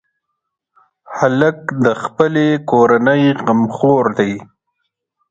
[1.17, 4.33] هلک د خپلې کورنۍ غمخور دی.